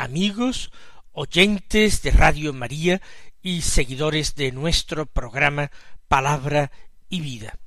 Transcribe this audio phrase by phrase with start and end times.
[0.00, 0.72] amigos,
[1.12, 3.02] oyentes de Radio María
[3.42, 5.70] y seguidores de nuestro programa
[6.08, 6.72] Palabra
[7.10, 7.58] y Vida.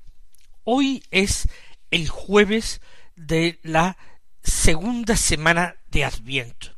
[0.64, 1.48] Hoy es
[1.92, 2.82] el jueves
[3.16, 3.98] de la
[4.42, 6.76] segunda semana de Adviento.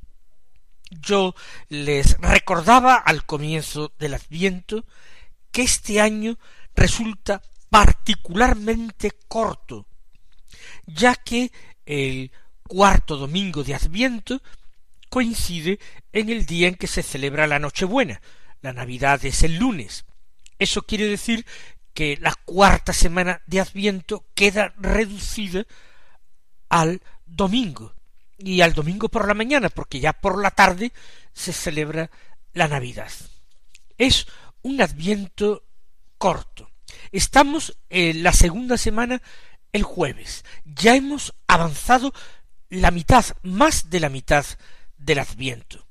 [0.91, 1.35] Yo
[1.69, 4.83] les recordaba al comienzo del Adviento
[5.51, 6.37] que este año
[6.75, 9.87] resulta particularmente corto,
[10.85, 11.53] ya que
[11.85, 12.31] el
[12.67, 14.41] cuarto domingo de Adviento
[15.15, 15.79] coincide
[16.11, 18.19] en el día en que se celebra la Nochebuena.
[18.59, 20.03] La Navidad es el lunes.
[20.59, 21.45] Eso quiere decir
[21.93, 25.65] que la cuarta semana de Adviento queda reducida
[26.67, 27.93] al domingo
[28.37, 30.91] y al domingo por la mañana, porque ya por la tarde
[31.31, 32.11] se celebra
[32.51, 33.11] la Navidad.
[33.97, 34.27] Es
[34.63, 35.63] un Adviento
[36.17, 36.69] corto.
[37.13, 39.21] Estamos en la segunda semana
[39.71, 40.43] el jueves.
[40.65, 42.13] Ya hemos avanzado
[42.67, 44.45] la mitad, más de la mitad
[44.97, 45.85] del adviento.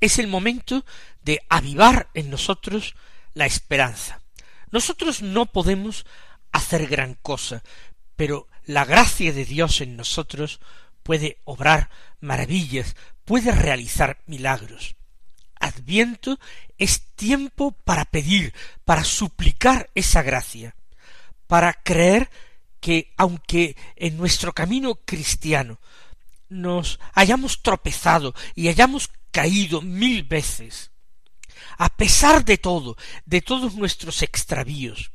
[0.00, 0.84] Es el momento
[1.22, 2.94] de avivar en nosotros
[3.32, 4.20] la esperanza.
[4.70, 6.04] Nosotros no podemos
[6.52, 7.62] hacer gran cosa,
[8.16, 10.60] pero la gracia de Dios en nosotros
[11.02, 11.90] puede obrar
[12.20, 14.96] maravillas, puede realizar milagros.
[15.60, 16.38] Adviento
[16.78, 18.52] es tiempo para pedir,
[18.84, 20.74] para suplicar esa gracia,
[21.46, 22.30] para creer
[22.80, 25.80] que aunque en nuestro camino cristiano
[26.48, 30.90] nos hayamos tropezado y hayamos caído mil veces,
[31.78, 35.12] a pesar de todo, de todos nuestros extravíos,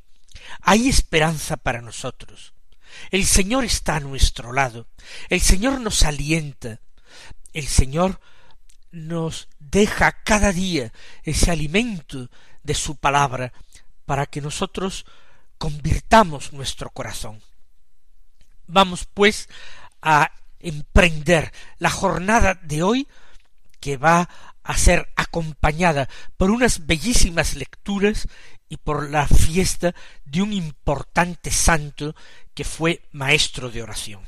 [0.61, 2.53] hay esperanza para nosotros.
[3.11, 4.87] El Señor está a nuestro lado,
[5.29, 6.79] el Señor nos alienta,
[7.53, 8.19] el Señor
[8.91, 10.91] nos deja cada día
[11.23, 12.29] ese alimento
[12.63, 13.53] de su palabra
[14.05, 15.05] para que nosotros
[15.57, 17.41] convirtamos nuestro corazón.
[18.65, 19.49] Vamos pues
[20.01, 23.07] a emprender la jornada de hoy
[23.79, 24.29] que va
[24.63, 28.27] a ser acompañada por unas bellísimas lecturas
[28.67, 32.15] y por la fiesta de un importante santo
[32.53, 34.21] que fue maestro de oración.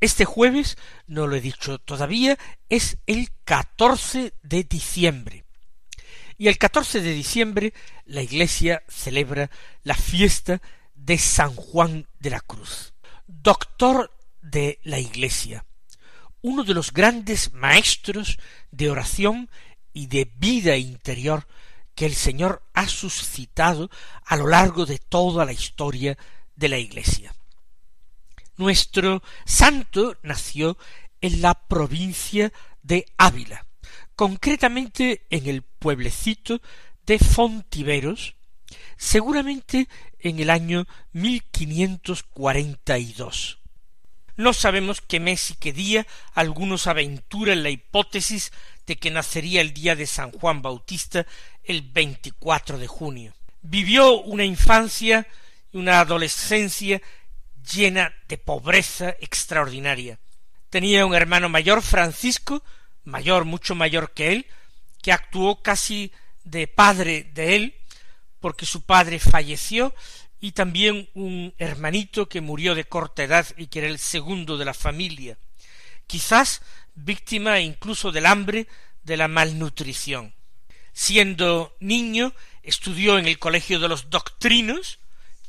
[0.00, 0.76] Este jueves,
[1.06, 2.36] no lo he dicho todavía,
[2.68, 5.44] es el 14 de diciembre.
[6.36, 7.72] Y el 14 de diciembre
[8.04, 9.50] la Iglesia celebra
[9.82, 10.60] la fiesta
[10.94, 12.92] de San Juan de la Cruz,
[13.26, 14.13] doctor
[14.44, 15.66] de la Iglesia,
[16.42, 18.38] uno de los grandes maestros
[18.70, 19.48] de oración
[19.92, 21.48] y de vida interior
[21.94, 23.90] que el Señor ha suscitado
[24.24, 26.18] a lo largo de toda la historia
[26.54, 27.34] de la Iglesia.
[28.56, 30.76] Nuestro santo nació
[31.20, 32.52] en la provincia
[32.82, 33.66] de Ávila,
[34.14, 36.60] concretamente en el pueblecito
[37.06, 38.36] de Fontiveros,
[38.96, 39.88] seguramente
[40.18, 43.63] en el año 1542.
[44.36, 48.52] No sabemos qué mes y qué día, algunos aventuran la hipótesis
[48.86, 51.26] de que nacería el día de San Juan Bautista
[51.62, 53.34] el 24 de junio.
[53.62, 55.26] Vivió una infancia
[55.72, 57.00] y una adolescencia
[57.72, 60.18] llena de pobreza extraordinaria.
[60.68, 62.62] Tenía un hermano mayor, Francisco,
[63.04, 64.46] mayor, mucho mayor que él,
[65.00, 66.12] que actuó casi
[66.42, 67.74] de padre de él,
[68.40, 69.94] porque su padre falleció
[70.44, 74.66] y también un hermanito que murió de corta edad y que era el segundo de
[74.66, 75.38] la familia,
[76.06, 76.60] quizás
[76.94, 78.68] víctima incluso del hambre,
[79.04, 80.34] de la malnutrición.
[80.92, 84.98] Siendo niño, estudió en el Colegio de los Doctrinos,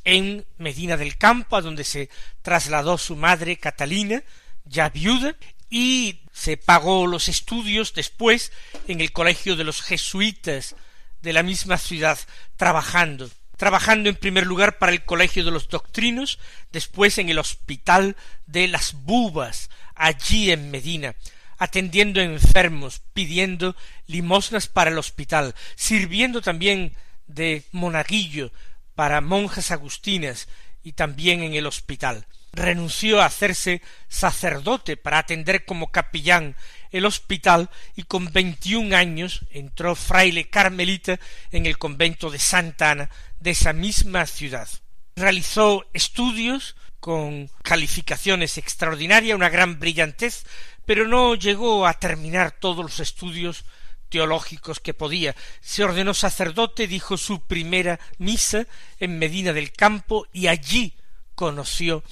[0.02, 2.08] en Medina del Campo, a donde se
[2.40, 4.24] trasladó su madre Catalina,
[4.64, 5.36] ya viuda,
[5.68, 8.50] y se pagó los estudios después
[8.88, 10.74] en el Colegio de los Jesuitas
[11.20, 12.18] de la misma ciudad,
[12.56, 16.38] trabajando trabajando en primer lugar para el Colegio de los Doctrinos,
[16.72, 18.16] después en el Hospital
[18.46, 21.14] de las Bubas, allí en Medina,
[21.58, 23.76] atendiendo enfermos, pidiendo
[24.06, 26.94] limosnas para el hospital, sirviendo también
[27.26, 28.52] de monaguillo
[28.94, 30.48] para monjas agustinas
[30.82, 32.26] y también en el hospital.
[32.52, 36.56] Renunció a hacerse sacerdote para atender como capellán
[36.90, 41.18] el hospital y con veintiún años entró fraile carmelita
[41.50, 43.10] en el convento de Santa Ana
[43.40, 44.68] de esa misma ciudad.
[45.16, 50.44] Realizó estudios con calificaciones extraordinarias, una gran brillantez,
[50.84, 53.64] pero no llegó a terminar todos los estudios
[54.08, 55.34] teológicos que podía.
[55.60, 58.66] Se ordenó sacerdote, dijo su primera misa
[58.98, 60.94] en Medina del Campo y allí
[61.34, 62.02] conoció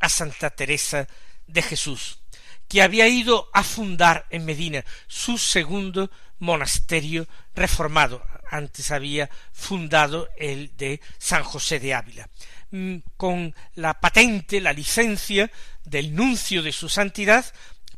[0.00, 1.08] a Santa Teresa
[1.46, 2.18] de Jesús,
[2.68, 8.22] que había ido a fundar en Medina su segundo monasterio reformado.
[8.50, 12.28] Antes había fundado el de San José de Ávila.
[12.70, 15.50] Mm, con la patente, la licencia
[15.84, 17.44] del nuncio de su santidad,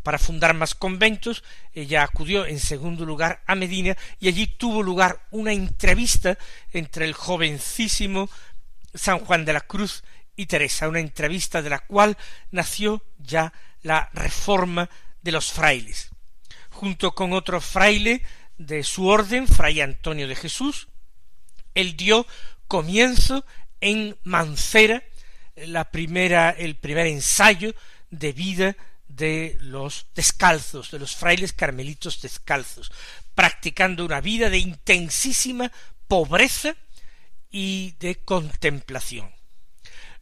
[0.02, 1.44] para fundar más conventos,
[1.74, 6.38] ella acudió en segundo lugar a Medina y allí tuvo lugar una entrevista
[6.72, 8.30] entre el jovencísimo
[8.94, 10.02] San Juan de la Cruz
[10.34, 12.16] y Teresa, una entrevista de la cual
[12.50, 13.52] nació ya
[13.82, 14.88] la reforma
[15.22, 16.10] de los frailes.
[16.70, 18.22] Junto con otro fraile
[18.56, 20.88] de su orden, Fray Antonio de Jesús,
[21.74, 22.26] él dio
[22.66, 23.44] comienzo
[23.80, 25.02] en Mancera
[25.56, 27.74] la primera, el primer ensayo
[28.10, 28.76] de vida
[29.08, 32.92] de los descalzos, de los frailes carmelitos descalzos,
[33.34, 35.72] practicando una vida de intensísima
[36.06, 36.76] pobreza
[37.50, 39.30] y de contemplación.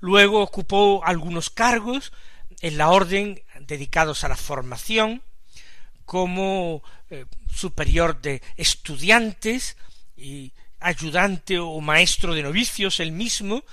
[0.00, 2.12] Luego ocupó algunos cargos
[2.60, 5.22] en la orden dedicados a la formación,
[6.04, 9.76] como eh, superior de estudiantes
[10.16, 13.64] y ayudante o maestro de novicios él mismo,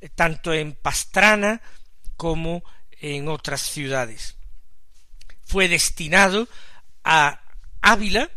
[0.00, 1.62] eh, tanto en Pastrana
[2.16, 2.62] como
[3.00, 4.36] en otras ciudades.
[5.42, 6.48] Fue destinado
[7.02, 7.40] a
[7.80, 8.30] Ávila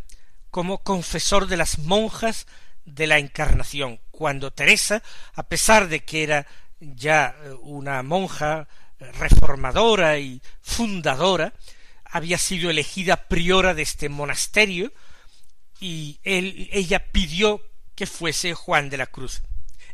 [0.50, 2.48] como confesor de las monjas
[2.86, 5.04] de la Encarnación, cuando Teresa,
[5.34, 6.48] a pesar de que era
[6.80, 8.68] ya eh, una monja
[9.14, 11.54] reformadora y fundadora,
[12.06, 14.94] había sido elegida priora de este monasterio
[15.80, 17.62] y él, ella pidió
[17.96, 19.42] que fuese Juan de la Cruz.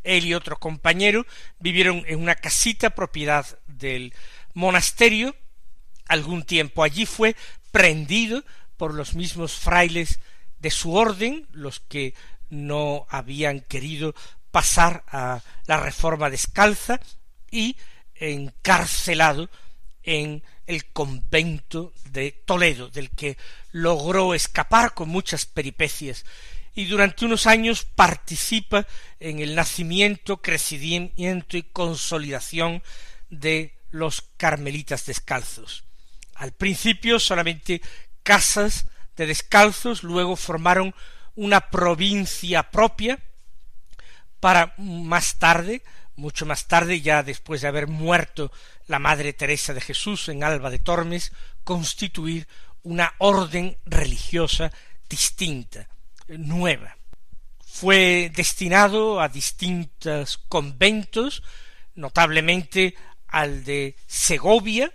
[0.03, 1.25] Él y otro compañero
[1.59, 4.13] vivieron en una casita propiedad del
[4.53, 5.35] monasterio
[6.07, 6.83] algún tiempo.
[6.83, 7.35] Allí fue
[7.71, 8.43] prendido
[8.77, 10.19] por los mismos frailes
[10.59, 12.13] de su orden, los que
[12.49, 14.15] no habían querido
[14.51, 16.99] pasar a la reforma descalza,
[17.51, 17.77] y
[18.19, 19.49] encarcelado
[20.03, 23.37] en el convento de Toledo, del que
[23.71, 26.25] logró escapar con muchas peripecias,
[26.75, 28.85] y durante unos años participa
[29.19, 32.83] en el nacimiento, crecimiento y consolidación
[33.29, 35.83] de los carmelitas descalzos.
[36.35, 37.81] Al principio solamente
[38.23, 38.85] casas
[39.17, 40.93] de descalzos, luego formaron
[41.35, 43.19] una provincia propia
[44.39, 45.81] para más tarde,
[46.19, 48.51] mucho más tarde, ya después de haber muerto
[48.87, 51.31] la Madre Teresa de Jesús en Alba de Tormes,
[51.63, 52.47] constituir
[52.83, 54.71] una orden religiosa
[55.09, 55.87] distinta,
[56.27, 56.97] nueva.
[57.65, 61.43] Fue destinado a distintos conventos,
[61.95, 62.95] notablemente
[63.27, 64.91] al de Segovia,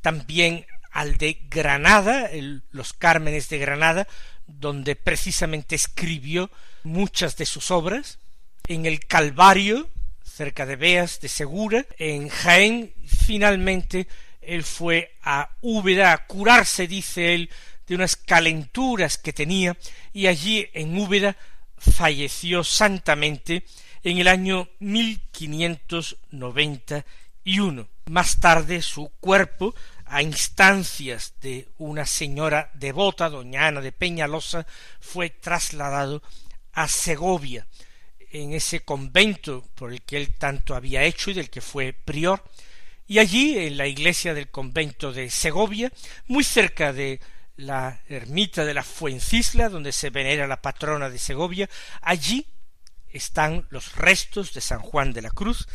[0.00, 2.30] también al de Granada,
[2.70, 4.06] los Cármenes de Granada,
[4.46, 6.50] donde precisamente escribió
[6.82, 8.18] muchas de sus obras,
[8.66, 9.88] en el Calvario,
[10.28, 14.06] cerca de Beas de Segura, en Jaén, finalmente
[14.40, 17.50] él fue a Úbeda a curarse, dice él,
[17.86, 19.76] de unas calenturas que tenía,
[20.12, 21.36] y allí en Úbeda
[21.76, 23.64] falleció santamente
[24.04, 27.04] en el año mil quinientos noventa
[27.44, 27.88] y uno.
[28.06, 29.74] Más tarde su cuerpo,
[30.06, 34.66] a instancias de una señora devota, doña Ana de Peñalosa,
[35.00, 36.22] fue trasladado
[36.72, 37.66] a Segovia,
[38.30, 42.42] en ese convento por el que él tanto había hecho y del que fue prior,
[43.06, 45.90] y allí, en la iglesia del convento de Segovia,
[46.26, 47.20] muy cerca de
[47.56, 51.70] la ermita de la Fuencisla, donde se venera la patrona de Segovia,
[52.02, 52.46] allí
[53.08, 55.66] están los restos de San Juan de la Cruz,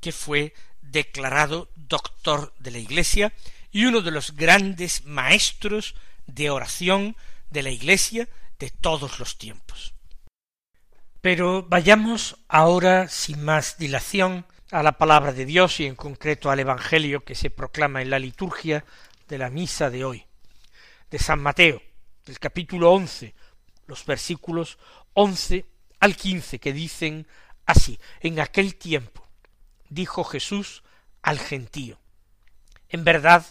[0.00, 0.52] que fue
[0.82, 3.32] declarado doctor de la Iglesia
[3.70, 5.94] y uno de los grandes maestros
[6.26, 7.16] de oración
[7.50, 8.28] de la Iglesia
[8.58, 9.94] de todos los tiempos.
[11.22, 16.58] Pero vayamos ahora, sin más dilación, a la palabra de Dios y en concreto al
[16.58, 18.84] Evangelio que se proclama en la liturgia
[19.28, 20.26] de la misa de hoy,
[21.12, 21.80] de San Mateo,
[22.26, 23.36] del capítulo once,
[23.86, 24.78] los versículos
[25.12, 25.64] once
[26.00, 27.28] al quince, que dicen
[27.66, 29.24] así, en aquel tiempo
[29.90, 30.82] dijo Jesús
[31.22, 32.00] al gentío.
[32.88, 33.46] En verdad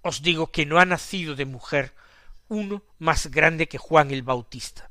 [0.00, 1.92] os digo que no ha nacido de mujer
[2.46, 4.88] uno más grande que Juan el Bautista.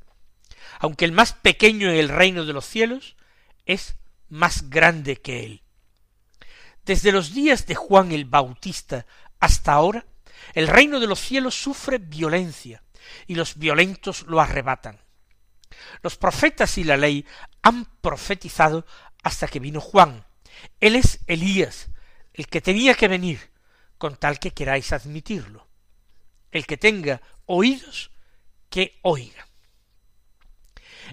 [0.78, 3.16] Aunque el más pequeño en el reino de los cielos
[3.64, 3.96] es
[4.28, 5.62] más grande que él.
[6.84, 9.06] Desde los días de Juan el Bautista
[9.40, 10.06] hasta ahora,
[10.54, 12.82] el reino de los cielos sufre violencia,
[13.26, 15.00] y los violentos lo arrebatan.
[16.02, 17.26] Los profetas y la ley
[17.62, 18.86] han profetizado
[19.22, 20.24] hasta que vino Juan.
[20.80, 21.88] Él es Elías,
[22.32, 23.50] el que tenía que venir,
[23.98, 25.66] con tal que queráis admitirlo.
[26.50, 28.10] El que tenga oídos,
[28.70, 29.45] que oiga.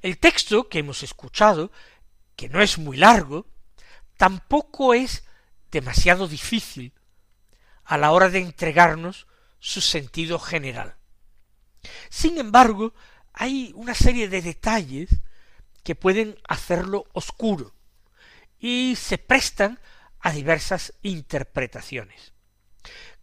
[0.01, 1.71] El texto que hemos escuchado,
[2.35, 3.47] que no es muy largo,
[4.17, 5.23] tampoco es
[5.71, 6.93] demasiado difícil
[7.83, 9.27] a la hora de entregarnos
[9.59, 10.95] su sentido general.
[12.09, 12.93] Sin embargo,
[13.33, 15.09] hay una serie de detalles
[15.83, 17.73] que pueden hacerlo oscuro
[18.59, 19.79] y se prestan
[20.19, 22.31] a diversas interpretaciones.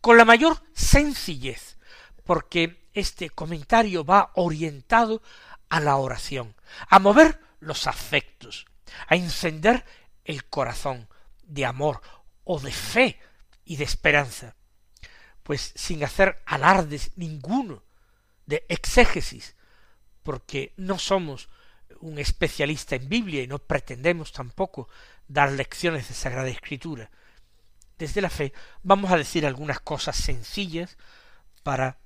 [0.01, 1.79] Con la mayor sencillez,
[2.25, 5.23] porque este comentario va orientado
[5.71, 6.55] a la oración,
[6.89, 8.67] a mover los afectos,
[9.07, 9.85] a encender
[10.25, 11.09] el corazón
[11.45, 12.03] de amor
[12.45, 13.19] o de fe
[13.65, 14.57] y de esperanza,
[15.43, 17.83] pues sin hacer alardes ninguno
[18.47, 19.55] de exégesis,
[20.23, 21.49] porque no somos
[22.01, 24.89] un especialista en Biblia y no pretendemos tampoco
[25.29, 27.11] dar lecciones de Sagrada Escritura.
[27.99, 30.97] Desde la fe vamos a decir algunas cosas sencillas
[31.63, 31.99] para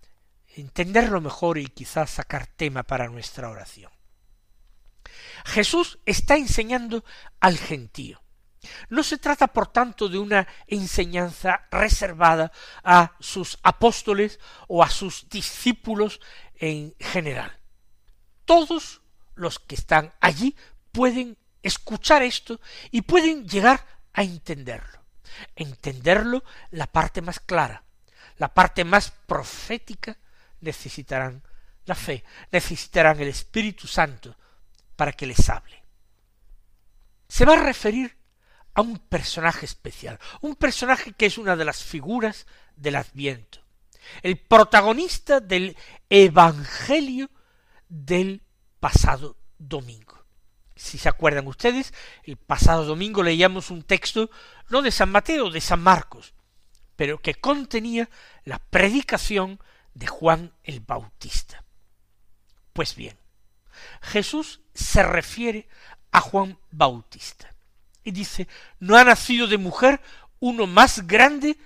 [0.56, 3.90] entenderlo mejor y quizás sacar tema para nuestra oración.
[5.44, 7.04] Jesús está enseñando
[7.40, 8.23] al gentío.
[8.88, 12.50] No se trata, por tanto, de una enseñanza reservada
[12.82, 16.20] a sus apóstoles o a sus discípulos
[16.54, 17.58] en general.
[18.46, 19.02] Todos
[19.34, 20.56] los que están allí
[20.92, 25.00] pueden escuchar esto y pueden llegar a entenderlo.
[25.56, 27.84] Entenderlo la parte más clara,
[28.38, 30.16] la parte más profética,
[30.64, 31.42] necesitarán
[31.87, 34.37] la fe, necesitarán el Espíritu Santo
[34.97, 35.83] para que les hable.
[37.28, 38.16] Se va a referir
[38.75, 43.61] a un personaje especial, un personaje que es una de las figuras del Adviento,
[44.23, 45.76] el protagonista del
[46.11, 47.30] Evangelio
[47.88, 48.42] del
[48.80, 50.25] pasado domingo.
[50.76, 51.94] Si se acuerdan ustedes,
[52.25, 54.30] el pasado domingo leíamos un texto
[54.68, 56.35] no de San Mateo, de San Marcos,
[56.97, 58.09] pero que contenía
[58.44, 59.61] la predicación
[59.94, 61.64] de Juan el Bautista.
[62.72, 63.16] Pues bien,
[64.02, 65.68] Jesús se refiere
[66.10, 67.54] a Juan Bautista
[68.02, 68.48] y dice,
[68.80, 70.00] no ha nacido de mujer
[70.40, 71.56] uno más grande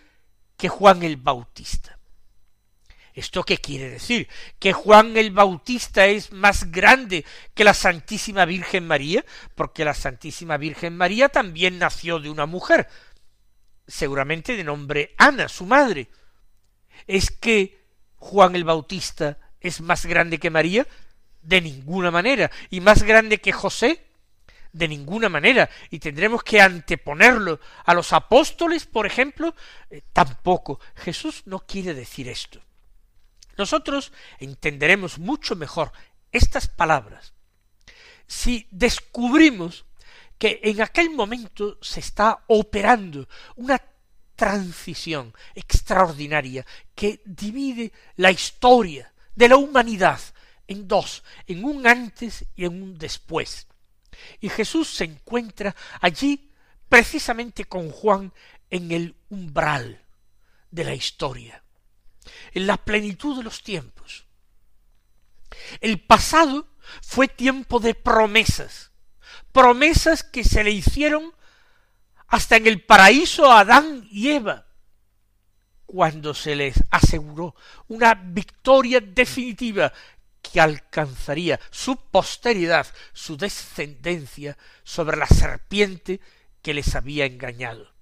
[0.56, 1.98] que Juan el Bautista.
[3.14, 4.28] ¿Esto qué quiere decir?
[4.60, 9.24] ¿Que Juan el Bautista es más grande que la Santísima Virgen María?
[9.56, 12.88] Porque la Santísima Virgen María también nació de una mujer,
[13.88, 16.10] seguramente de nombre Ana, su madre.
[17.08, 17.77] ¿Es que
[18.18, 20.86] Juan el Bautista es más grande que María?
[21.42, 22.50] De ninguna manera.
[22.70, 24.04] ¿Y más grande que José?
[24.72, 25.70] De ninguna manera.
[25.90, 29.54] ¿Y tendremos que anteponerlo a los apóstoles, por ejemplo?
[29.90, 30.80] Eh, tampoco.
[30.96, 32.60] Jesús no quiere decir esto.
[33.56, 35.92] Nosotros entenderemos mucho mejor
[36.30, 37.32] estas palabras
[38.28, 39.86] si descubrimos
[40.38, 43.82] que en aquel momento se está operando una
[44.38, 46.64] transición extraordinaria
[46.94, 50.20] que divide la historia de la humanidad
[50.66, 53.66] en dos, en un antes y en un después.
[54.40, 56.50] Y Jesús se encuentra allí
[56.88, 58.32] precisamente con Juan
[58.70, 60.00] en el umbral
[60.70, 61.62] de la historia
[62.52, 64.26] en la plenitud de los tiempos.
[65.80, 66.68] El pasado
[67.02, 68.92] fue tiempo de promesas,
[69.52, 71.32] promesas que se le hicieron
[72.28, 74.66] hasta en el paraíso Adán y Eva,
[75.86, 77.54] cuando se les aseguró
[77.88, 79.92] una victoria definitiva
[80.42, 86.20] que alcanzaría su posteridad, su descendencia sobre la serpiente
[86.62, 87.92] que les había engañado.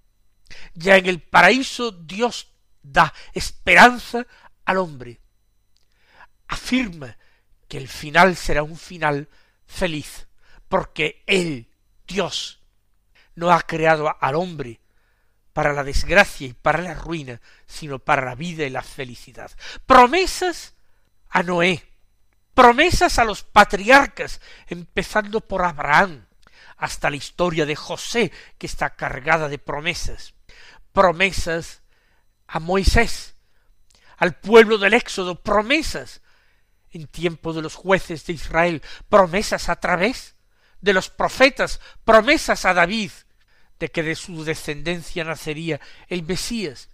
[0.75, 2.49] Ya en el paraíso Dios
[2.83, 4.26] da esperanza
[4.64, 5.21] al hombre.
[6.49, 7.16] Afirma
[7.68, 9.28] que el final será un final
[9.66, 10.26] feliz,
[10.68, 11.68] porque Él,
[12.06, 12.61] Dios,
[13.37, 14.81] no ha creado al hombre
[15.52, 19.50] para la desgracia y para la ruina, sino para la vida y la felicidad.
[19.87, 20.75] Promesas
[21.31, 21.83] a Noé,
[22.52, 26.26] promesas a los patriarcas, empezando por Abraham,
[26.76, 30.35] hasta la historia de José, que está cargada de promesas,
[30.93, 31.83] promesas
[32.47, 33.35] a Moisés,
[34.19, 36.21] al pueblo del Éxodo, promesas
[36.90, 40.35] en tiempo de los jueces de Israel, promesas a través
[40.81, 43.11] de los profetas, promesas a David,
[43.78, 46.88] de que de su descendencia nacería el Mesías.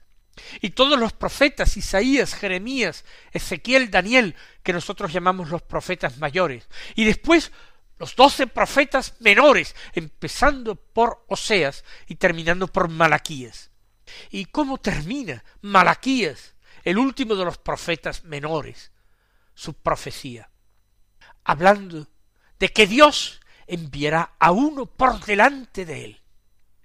[0.61, 6.69] Y todos los profetas, Isaías, Jeremías, Ezequiel, Daniel, que nosotros llamamos los profetas mayores.
[6.95, 7.53] Y después
[7.99, 13.71] los doce profetas menores, empezando por Oseas y terminando por Malaquías.
[14.31, 18.91] ¿Y cómo termina Malaquías, el último de los profetas menores,
[19.55, 20.51] su profecía?
[21.45, 22.09] Hablando
[22.59, 26.22] de que Dios enviará a uno por delante de él.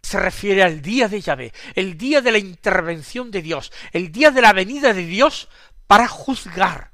[0.07, 4.31] Se refiere al día de Yahvé, el día de la intervención de Dios, el día
[4.31, 5.49] de la venida de Dios
[5.85, 6.93] para juzgar,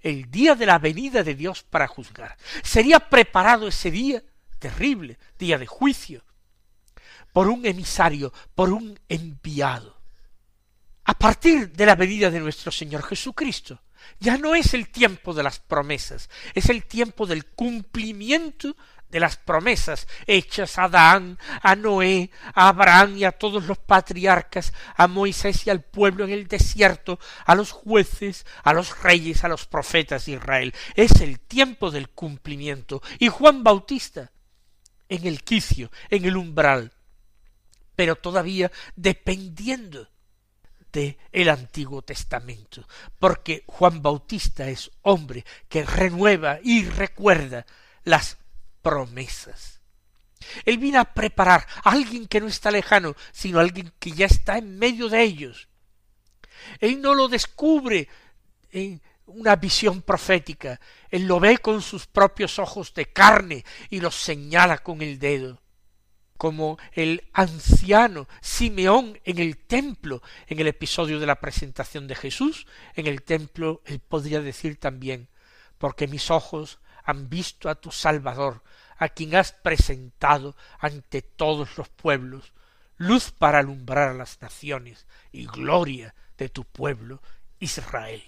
[0.00, 2.38] el día de la venida de Dios para juzgar.
[2.62, 4.22] Sería preparado ese día
[4.58, 6.24] terrible, día de juicio,
[7.34, 10.00] por un emisario, por un enviado.
[11.04, 13.82] A partir de la venida de nuestro Señor Jesucristo,
[14.18, 18.76] ya no es el tiempo de las promesas, es el tiempo del cumplimiento
[19.14, 24.72] de las promesas hechas a Adán, a Noé, a Abraham y a todos los patriarcas,
[24.96, 29.48] a Moisés y al pueblo en el desierto, a los jueces, a los reyes, a
[29.48, 30.74] los profetas de Israel.
[30.96, 33.02] Es el tiempo del cumplimiento.
[33.20, 34.32] Y Juan Bautista,
[35.08, 36.90] en el quicio, en el umbral,
[37.94, 40.08] pero todavía dependiendo
[40.92, 42.84] de el Antiguo Testamento,
[43.20, 47.64] porque Juan Bautista es hombre que renueva y recuerda
[48.02, 48.38] las
[48.84, 49.80] promesas.
[50.64, 54.26] Él viene a preparar a alguien que no está lejano, sino a alguien que ya
[54.26, 55.68] está en medio de ellos.
[56.78, 58.08] Él no lo descubre
[58.70, 60.78] en una visión profética,
[61.10, 65.64] él lo ve con sus propios ojos de carne y lo señala con el dedo
[66.36, 72.66] como el anciano Simeón en el templo, en el episodio de la presentación de Jesús,
[72.94, 75.28] en el templo él podría decir también,
[75.78, 78.62] porque mis ojos han visto a tu Salvador,
[78.96, 82.52] a quien has presentado ante todos los pueblos,
[82.96, 87.20] luz para alumbrar a las naciones y gloria de tu pueblo
[87.60, 88.22] Israel.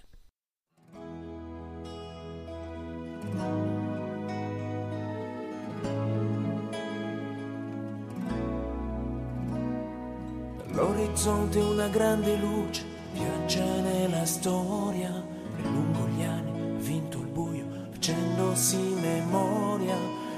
[18.07, 19.97] Facendosi memoria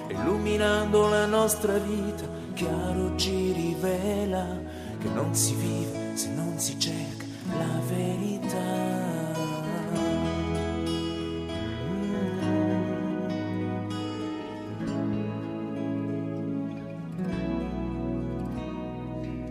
[0.09, 4.47] illuminando la nostra vita chiaro ci rivela
[4.99, 7.27] che non si vive se non si cerca
[7.59, 8.87] la verità.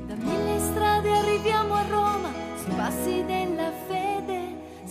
[0.07, 2.31] Da mille strade arriviamo a Roma,
[2.63, 3.66] sui passi della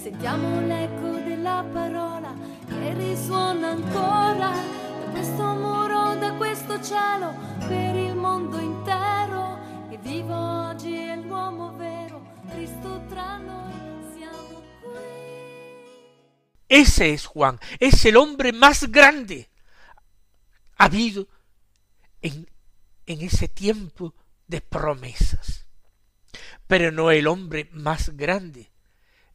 [0.06, 2.32] sentiamo l'eco della parola
[2.68, 7.34] che risuona ancora da questo muro, da questo cielo,
[7.66, 9.58] per il mondo intero.
[9.90, 13.72] E vivo oggi è l'uomo vero, Cristo tra noi,
[14.14, 14.62] siamo.
[16.68, 19.48] Ese es Juan, es el hombre más grande
[20.76, 21.26] habido
[22.22, 22.48] en,
[23.06, 24.14] en ese tiempo
[24.46, 25.66] de promesas,
[26.68, 28.70] pero no el hombre más grande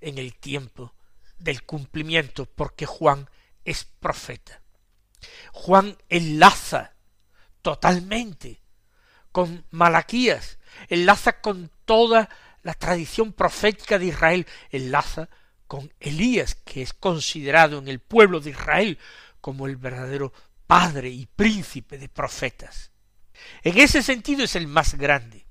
[0.02, 0.94] en el tiempo
[1.38, 3.30] del cumplimiento, porque Juan
[3.64, 4.62] es profeta.
[5.52, 6.94] Juan enlaza
[7.62, 8.62] totalmente
[9.32, 10.58] con Malaquías,
[10.90, 12.30] enlaza con toda
[12.64, 15.30] la tradición profética de Israel, enlaza
[15.68, 19.00] con Elías, que es considerado en el pueblo de Israel
[19.40, 20.34] como el verdadero
[20.68, 22.92] padre y príncipe de profetas.
[23.64, 25.46] En ese sentido es el más grande.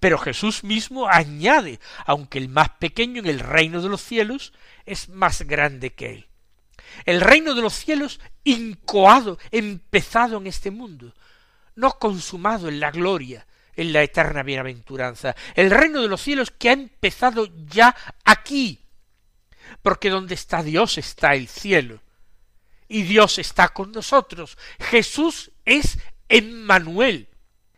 [0.00, 4.52] Pero Jesús mismo añade, aunque el más pequeño en el reino de los cielos
[4.84, 6.28] es más grande que él.
[7.04, 11.14] El reino de los cielos incoado, empezado en este mundo,
[11.74, 15.36] no consumado en la gloria, en la eterna bienaventuranza.
[15.54, 18.80] El reino de los cielos que ha empezado ya aquí,
[19.82, 22.00] porque donde está Dios está el cielo,
[22.88, 24.56] y Dios está con nosotros.
[24.78, 27.28] Jesús es Emmanuel,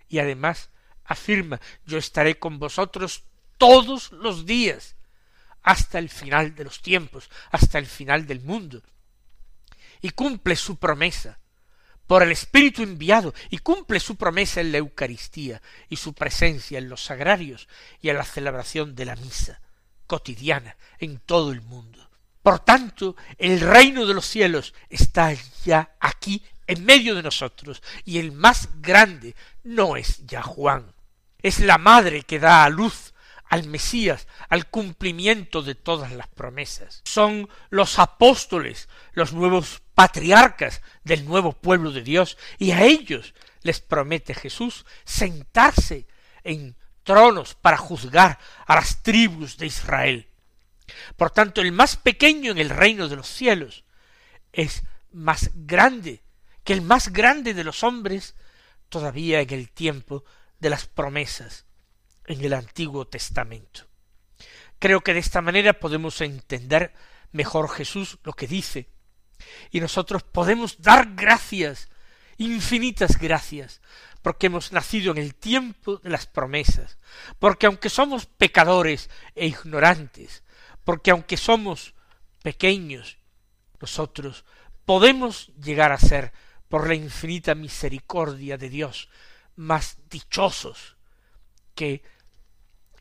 [0.08, 0.70] y además
[1.08, 3.24] afirma, yo estaré con vosotros
[3.56, 4.94] todos los días,
[5.62, 8.82] hasta el final de los tiempos, hasta el final del mundo.
[10.00, 11.38] Y cumple su promesa
[12.06, 16.88] por el Espíritu enviado, y cumple su promesa en la Eucaristía y su presencia en
[16.88, 17.68] los sagrarios
[18.00, 19.60] y en la celebración de la misa
[20.06, 22.08] cotidiana en todo el mundo.
[22.42, 25.34] Por tanto, el reino de los cielos está
[25.66, 30.94] ya aquí en medio de nosotros, y el más grande no es ya Juan,
[31.42, 33.14] es la madre que da a luz
[33.48, 37.00] al Mesías, al cumplimiento de todas las promesas.
[37.04, 43.80] Son los apóstoles, los nuevos patriarcas del nuevo pueblo de Dios, y a ellos les
[43.80, 46.06] promete Jesús sentarse
[46.44, 50.28] en tronos para juzgar a las tribus de Israel.
[51.16, 53.84] Por tanto, el más pequeño en el reino de los cielos
[54.52, 56.22] es más grande
[56.64, 58.34] que el más grande de los hombres
[58.90, 60.24] todavía en el tiempo
[60.58, 61.66] de las promesas
[62.26, 63.86] en el Antiguo Testamento.
[64.78, 66.92] Creo que de esta manera podemos entender
[67.32, 68.88] mejor Jesús lo que dice,
[69.70, 71.88] y nosotros podemos dar gracias,
[72.36, 73.80] infinitas gracias,
[74.22, 76.98] porque hemos nacido en el tiempo de las promesas,
[77.38, 80.42] porque aunque somos pecadores e ignorantes,
[80.84, 81.94] porque aunque somos
[82.42, 83.18] pequeños,
[83.80, 84.44] nosotros
[84.84, 86.32] podemos llegar a ser,
[86.68, 89.08] por la infinita misericordia de Dios,
[89.58, 90.96] más dichosos
[91.74, 92.02] que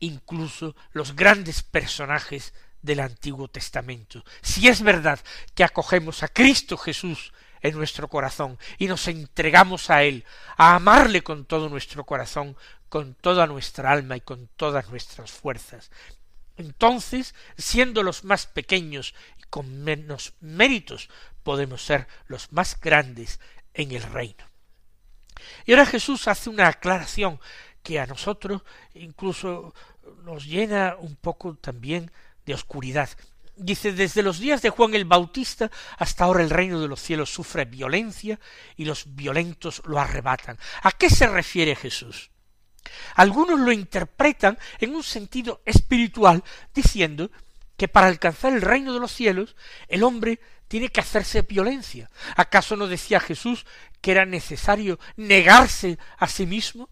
[0.00, 4.24] incluso los grandes personajes del Antiguo Testamento.
[4.42, 5.20] Si es verdad
[5.54, 10.24] que acogemos a Cristo Jesús en nuestro corazón y nos entregamos a Él,
[10.56, 12.56] a amarle con todo nuestro corazón,
[12.88, 15.90] con toda nuestra alma y con todas nuestras fuerzas.
[16.56, 21.08] Entonces, siendo los más pequeños y con menos méritos,
[21.44, 23.38] podemos ser los más grandes
[23.74, 24.44] en el reino.
[25.64, 27.40] Y ahora Jesús hace una aclaración
[27.82, 28.62] que a nosotros
[28.94, 29.74] incluso
[30.24, 32.10] nos llena un poco también
[32.44, 33.08] de oscuridad.
[33.56, 37.30] Dice, desde los días de Juan el Bautista hasta ahora el reino de los cielos
[37.30, 38.38] sufre violencia
[38.76, 40.58] y los violentos lo arrebatan.
[40.82, 42.30] ¿A qué se refiere Jesús?
[43.14, 47.30] Algunos lo interpretan en un sentido espiritual, diciendo
[47.76, 49.56] que para alcanzar el reino de los cielos
[49.88, 52.10] el hombre tiene que hacerse violencia.
[52.36, 53.66] ¿Acaso no decía Jesús
[54.00, 56.90] que era necesario negarse a sí mismo?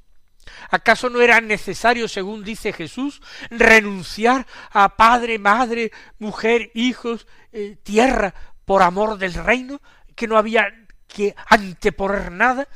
[0.70, 8.34] ¿Acaso no era necesario, según dice Jesús, renunciar a padre, madre, mujer, hijos, eh, tierra,
[8.64, 9.80] por amor del reino?
[10.14, 10.66] ¿Que no había
[11.06, 12.68] que anteponer nada?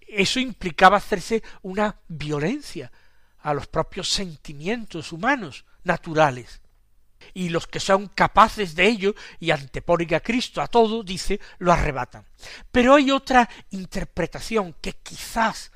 [0.00, 2.92] Eso implicaba hacerse una violencia
[3.40, 6.60] a los propios sentimientos humanos naturales.
[7.34, 11.72] Y los que son capaces de ello y anteponen a Cristo a todo, dice, lo
[11.72, 12.24] arrebatan.
[12.70, 15.70] Pero hay otra interpretación que quizás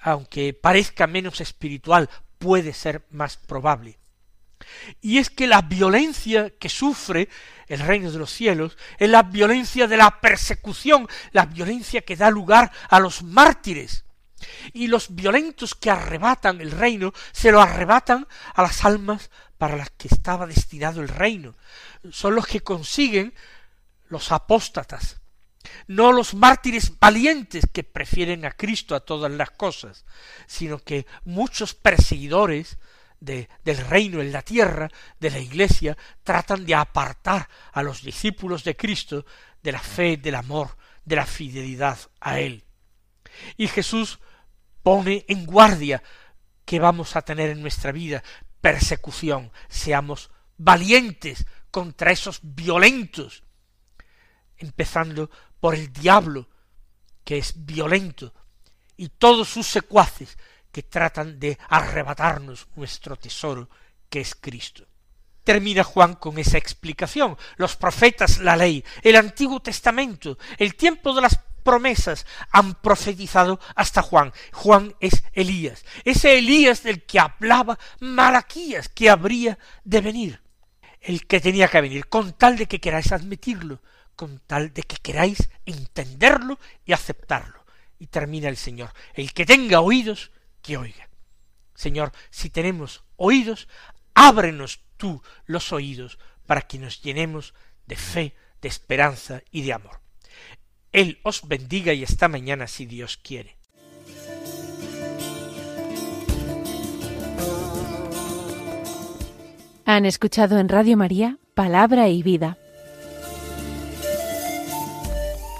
[0.00, 3.98] aunque parezca menos espiritual, puede ser más probable.
[5.00, 7.28] Y es que la violencia que sufre
[7.68, 12.30] el reino de los cielos es la violencia de la persecución, la violencia que da
[12.30, 14.04] lugar a los mártires.
[14.72, 19.90] Y los violentos que arrebatan el reino se lo arrebatan a las almas para las
[19.90, 21.54] que estaba destinado el reino.
[22.10, 23.34] Son los que consiguen
[24.08, 25.20] los apóstatas,
[25.86, 30.06] no los mártires valientes que prefieren a Cristo a todas las cosas,
[30.46, 32.78] sino que muchos perseguidores
[33.20, 38.64] de, del reino en la tierra, de la Iglesia, tratan de apartar a los discípulos
[38.64, 39.26] de Cristo
[39.62, 42.64] de la fe, del amor, de la fidelidad a Él.
[43.56, 44.20] Y Jesús
[44.82, 46.02] pone en guardia
[46.64, 48.22] que vamos a tener en nuestra vida
[48.60, 53.42] persecución, seamos valientes contra esos violentos,
[54.56, 56.48] empezando por el diablo,
[57.24, 58.32] que es violento,
[58.96, 60.36] y todos sus secuaces
[60.72, 63.68] que tratan de arrebatarnos nuestro tesoro,
[64.08, 64.86] que es Cristo.
[65.44, 67.36] Termina Juan con esa explicación.
[67.56, 71.38] Los profetas, la ley, el Antiguo Testamento, el tiempo de las
[71.68, 74.32] promesas han profetizado hasta Juan.
[74.54, 80.40] Juan es Elías, ese Elías del que hablaba Malaquías, que habría de venir,
[81.02, 83.82] el que tenía que venir, con tal de que queráis admitirlo,
[84.16, 87.66] con tal de que queráis entenderlo y aceptarlo.
[87.98, 90.30] Y termina el Señor, el que tenga oídos,
[90.62, 91.10] que oiga.
[91.74, 93.68] Señor, si tenemos oídos,
[94.14, 97.52] ábrenos tú los oídos para que nos llenemos
[97.84, 100.00] de fe, de esperanza y de amor.
[100.98, 103.56] Él os bendiga y esta mañana si Dios quiere.
[109.84, 112.58] Han escuchado en Radio María Palabra y Vida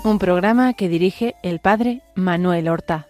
[0.03, 3.08] un programa que dirige el padre Manuel Horta.